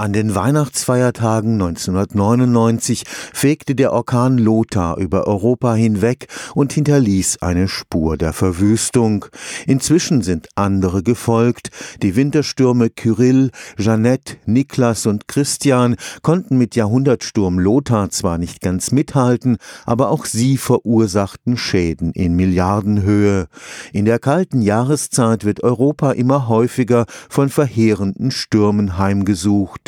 An 0.00 0.12
den 0.12 0.36
Weihnachtsfeiertagen 0.36 1.54
1999 1.54 3.02
fegte 3.32 3.74
der 3.74 3.92
Orkan 3.92 4.38
Lothar 4.38 4.96
über 4.96 5.26
Europa 5.26 5.74
hinweg 5.74 6.28
und 6.54 6.72
hinterließ 6.72 7.38
eine 7.40 7.66
Spur 7.66 8.16
der 8.16 8.32
Verwüstung. 8.32 9.24
Inzwischen 9.66 10.22
sind 10.22 10.46
andere 10.54 11.02
gefolgt. 11.02 11.70
Die 12.00 12.14
Winterstürme 12.14 12.90
Kyrill, 12.90 13.50
Jeannette, 13.76 14.36
Niklas 14.46 15.04
und 15.04 15.26
Christian 15.26 15.96
konnten 16.22 16.58
mit 16.58 16.76
Jahrhundertsturm 16.76 17.58
Lothar 17.58 18.10
zwar 18.10 18.38
nicht 18.38 18.60
ganz 18.60 18.92
mithalten, 18.92 19.56
aber 19.84 20.10
auch 20.10 20.26
sie 20.26 20.58
verursachten 20.58 21.56
Schäden 21.56 22.12
in 22.12 22.36
Milliardenhöhe. 22.36 23.48
In 23.92 24.04
der 24.04 24.20
kalten 24.20 24.62
Jahreszeit 24.62 25.44
wird 25.44 25.64
Europa 25.64 26.12
immer 26.12 26.46
häufiger 26.46 27.06
von 27.28 27.48
verheerenden 27.48 28.30
Stürmen 28.30 28.96
heimgesucht. 28.96 29.87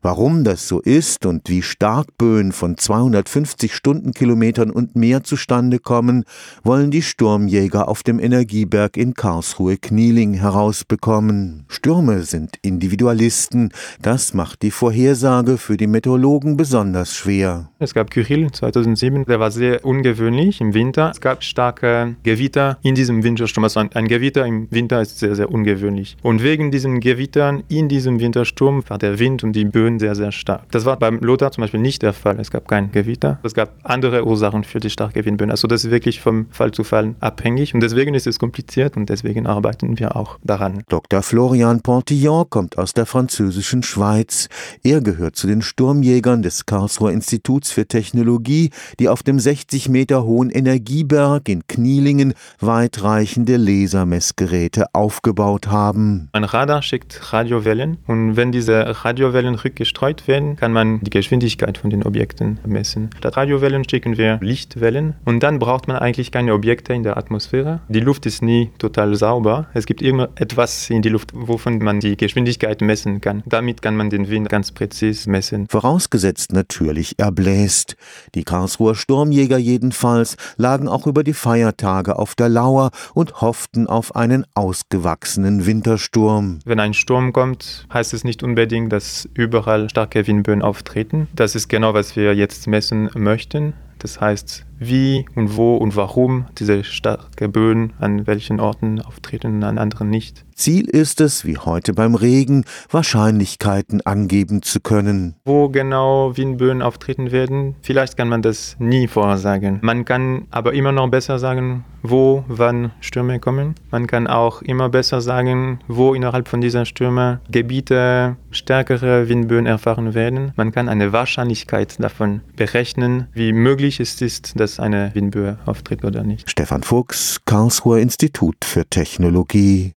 Warum 0.00 0.44
das 0.44 0.68
so 0.68 0.80
ist 0.80 1.26
und 1.26 1.48
wie 1.48 1.62
stark 1.62 2.06
Böen 2.18 2.52
von 2.52 2.76
250 2.76 3.74
Stundenkilometern 3.74 4.70
und 4.70 4.94
mehr 4.94 5.24
zustande 5.24 5.78
kommen, 5.78 6.24
wollen 6.62 6.90
die 6.90 7.02
Sturmjäger 7.02 7.88
auf 7.88 8.02
dem 8.02 8.20
Energieberg 8.20 8.96
in 8.96 9.14
Karlsruhe-Knieling 9.14 10.34
herausbekommen. 10.34 11.64
Stürme 11.68 12.22
sind 12.22 12.56
Individualisten. 12.62 13.70
Das 14.00 14.34
macht 14.34 14.62
die 14.62 14.70
Vorhersage 14.70 15.58
für 15.58 15.76
die 15.76 15.86
Meteorologen 15.86 16.56
besonders 16.56 17.16
schwer. 17.16 17.70
Es 17.78 17.94
gab 17.94 18.10
Kyrill 18.10 18.52
2007, 18.52 19.24
der 19.24 19.40
war 19.40 19.50
sehr 19.50 19.84
ungewöhnlich 19.84 20.60
im 20.60 20.74
Winter. 20.74 21.10
Es 21.10 21.20
gab 21.20 21.42
starke 21.42 22.16
Gewitter 22.22 22.78
in 22.82 22.94
diesem 22.94 23.24
Wintersturm. 23.24 23.64
Also 23.64 23.80
ein 23.80 24.08
Gewitter 24.08 24.46
im 24.46 24.68
Winter 24.70 25.00
ist 25.00 25.18
sehr, 25.18 25.34
sehr 25.34 25.50
ungewöhnlich. 25.50 26.16
Und 26.22 26.42
wegen 26.42 26.70
diesen 26.70 27.00
Gewittern 27.00 27.64
in 27.68 27.88
diesem 27.88 28.20
Wintersturm 28.20 28.82
war 28.88 28.98
der 28.98 29.18
Wind 29.18 29.42
und 29.44 29.52
die 29.52 29.64
Böen 29.64 29.87
Böen 29.88 29.98
sehr, 29.98 30.14
sehr 30.14 30.32
stark. 30.32 30.70
Das 30.70 30.84
war 30.84 30.98
beim 30.98 31.18
Lothar 31.20 31.50
zum 31.50 31.62
Beispiel 31.62 31.80
nicht 31.80 32.02
der 32.02 32.12
Fall. 32.12 32.38
Es 32.38 32.50
gab 32.50 32.68
kein 32.68 32.92
Gewitter. 32.92 33.38
Es 33.42 33.54
gab 33.54 33.74
andere 33.82 34.26
Ursachen 34.26 34.64
für 34.64 34.80
die 34.80 34.90
starke 34.90 35.24
Windböen. 35.24 35.50
Also 35.50 35.66
das 35.66 35.84
ist 35.84 35.90
wirklich 35.90 36.20
vom 36.20 36.46
Fall 36.50 36.72
zu 36.72 36.84
Fall 36.84 37.14
abhängig 37.20 37.74
und 37.74 37.80
deswegen 37.80 38.14
ist 38.14 38.26
es 38.26 38.38
kompliziert 38.38 38.96
und 38.96 39.08
deswegen 39.08 39.46
arbeiten 39.46 39.98
wir 39.98 40.16
auch 40.16 40.38
daran. 40.44 40.82
Dr. 40.88 41.22
Florian 41.22 41.80
Portillon 41.80 42.44
kommt 42.50 42.76
aus 42.76 42.92
der 42.92 43.06
französischen 43.06 43.82
Schweiz. 43.82 44.48
Er 44.82 45.00
gehört 45.00 45.36
zu 45.36 45.46
den 45.46 45.62
Sturmjägern 45.62 46.42
des 46.42 46.66
Karlsruher 46.66 47.12
Instituts 47.12 47.70
für 47.70 47.86
Technologie, 47.86 48.70
die 48.98 49.08
auf 49.08 49.22
dem 49.22 49.38
60 49.38 49.88
Meter 49.88 50.24
hohen 50.24 50.50
Energieberg 50.50 51.48
in 51.48 51.66
Knielingen 51.66 52.34
weitreichende 52.60 53.56
Lasermessgeräte 53.56 54.86
aufgebaut 54.92 55.68
haben. 55.68 56.28
Ein 56.32 56.44
Radar 56.44 56.82
schickt 56.82 57.32
Radiowellen 57.32 57.98
und 58.06 58.36
wenn 58.36 58.52
diese 58.52 59.04
Radiowellen 59.04 59.54
rück 59.54 59.77
gestreut 59.78 60.28
werden, 60.28 60.56
kann 60.56 60.72
man 60.72 61.00
die 61.00 61.10
Geschwindigkeit 61.10 61.78
von 61.78 61.88
den 61.88 62.02
Objekten 62.02 62.58
messen. 62.66 63.08
Statt 63.16 63.36
Radiowellen 63.38 63.88
schicken 63.88 64.18
wir 64.18 64.38
Lichtwellen 64.42 65.14
und 65.24 65.42
dann 65.42 65.58
braucht 65.58 65.88
man 65.88 65.96
eigentlich 65.96 66.30
keine 66.30 66.52
Objekte 66.52 66.92
in 66.92 67.04
der 67.04 67.16
Atmosphäre. 67.16 67.80
Die 67.88 68.00
Luft 68.00 68.26
ist 68.26 68.42
nie 68.42 68.70
total 68.78 69.14
sauber. 69.14 69.68
Es 69.72 69.86
gibt 69.86 70.02
immer 70.02 70.28
etwas 70.34 70.90
in 70.90 71.00
die 71.00 71.08
Luft, 71.08 71.30
wovon 71.32 71.78
man 71.78 72.00
die 72.00 72.16
Geschwindigkeit 72.16 72.80
messen 72.82 73.20
kann. 73.20 73.42
Damit 73.46 73.80
kann 73.80 73.96
man 73.96 74.10
den 74.10 74.28
Wind 74.28 74.48
ganz 74.48 74.72
präzise 74.72 75.30
messen. 75.30 75.68
Vorausgesetzt 75.68 76.52
natürlich, 76.52 77.14
er 77.18 77.30
bläst. 77.30 77.96
Die 78.34 78.44
Karlsruher 78.44 78.96
Sturmjäger 78.96 79.58
jedenfalls 79.58 80.36
lagen 80.56 80.88
auch 80.88 81.06
über 81.06 81.22
die 81.22 81.32
Feiertage 81.32 82.18
auf 82.18 82.34
der 82.34 82.48
Lauer 82.48 82.90
und 83.14 83.40
hofften 83.40 83.86
auf 83.86 84.16
einen 84.16 84.44
ausgewachsenen 84.54 85.66
Wintersturm. 85.66 86.58
Wenn 86.64 86.80
ein 86.80 86.94
Sturm 86.94 87.32
kommt, 87.32 87.86
heißt 87.92 88.12
es 88.12 88.24
nicht 88.24 88.42
unbedingt, 88.42 88.92
dass 88.92 89.28
überall 89.34 89.67
überall 89.68 89.90
starke 89.90 90.26
Windböen 90.26 90.62
auftreten. 90.62 91.28
Das 91.34 91.54
ist 91.54 91.68
genau, 91.68 91.92
was 91.92 92.16
wir 92.16 92.34
jetzt 92.34 92.66
messen 92.66 93.10
möchten. 93.14 93.74
Das 93.98 94.18
heißt, 94.18 94.64
wie 94.78 95.26
und 95.34 95.56
wo 95.56 95.76
und 95.76 95.96
warum 95.96 96.46
diese 96.58 96.84
starken 96.84 97.52
Böen 97.52 97.92
an 97.98 98.26
welchen 98.26 98.60
Orten 98.60 99.00
auftreten 99.00 99.56
und 99.56 99.64
an 99.64 99.78
anderen 99.78 100.10
nicht. 100.10 100.44
Ziel 100.58 100.88
ist 100.88 101.20
es, 101.20 101.44
wie 101.44 101.56
heute 101.56 101.94
beim 101.94 102.16
Regen, 102.16 102.64
Wahrscheinlichkeiten 102.90 104.04
angeben 104.04 104.60
zu 104.62 104.80
können. 104.80 105.36
Wo 105.44 105.68
genau 105.68 106.36
Windböen 106.36 106.82
auftreten 106.82 107.30
werden, 107.30 107.76
vielleicht 107.80 108.16
kann 108.16 108.28
man 108.28 108.42
das 108.42 108.74
nie 108.80 109.06
vorhersagen. 109.06 109.78
Man 109.82 110.04
kann 110.04 110.48
aber 110.50 110.72
immer 110.74 110.90
noch 110.90 111.08
besser 111.08 111.38
sagen, 111.38 111.84
wo, 112.02 112.44
wann 112.48 112.90
Stürme 113.00 113.38
kommen. 113.38 113.76
Man 113.92 114.08
kann 114.08 114.26
auch 114.26 114.62
immer 114.62 114.88
besser 114.88 115.20
sagen, 115.20 115.78
wo 115.86 116.14
innerhalb 116.14 116.48
von 116.48 116.60
dieser 116.60 116.84
Stürme 116.84 117.40
Gebiete 117.50 118.36
stärkere 118.50 119.28
Windböen 119.28 119.66
erfahren 119.66 120.14
werden. 120.14 120.52
Man 120.56 120.72
kann 120.72 120.88
eine 120.88 121.12
Wahrscheinlichkeit 121.12 122.02
davon 122.02 122.40
berechnen, 122.56 123.28
wie 123.32 123.52
möglich 123.52 124.00
es 124.00 124.20
ist, 124.20 124.58
dass 124.58 124.67
dass 124.68 124.80
eine 124.80 125.14
Windböe 125.14 125.58
auftritt 125.64 126.04
oder 126.04 126.22
nicht. 126.24 126.50
Stefan 126.50 126.82
Fuchs, 126.82 127.40
Karlsruher 127.46 128.00
Institut 128.00 128.64
für 128.64 128.84
Technologie. 128.84 129.86